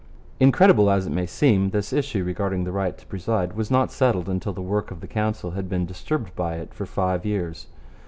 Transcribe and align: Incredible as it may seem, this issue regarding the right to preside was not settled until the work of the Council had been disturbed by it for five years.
Incredible 0.39 0.89
as 0.89 1.05
it 1.05 1.11
may 1.11 1.27
seem, 1.27 1.69
this 1.69 1.93
issue 1.93 2.23
regarding 2.23 2.63
the 2.63 2.71
right 2.71 2.97
to 2.97 3.05
preside 3.05 3.53
was 3.53 3.69
not 3.69 3.91
settled 3.91 4.27
until 4.27 4.51
the 4.51 4.59
work 4.59 4.89
of 4.89 4.99
the 4.99 5.05
Council 5.07 5.51
had 5.51 5.69
been 5.69 5.85
disturbed 5.85 6.35
by 6.35 6.55
it 6.55 6.73
for 6.73 6.87
five 6.87 7.23
years. 7.23 7.67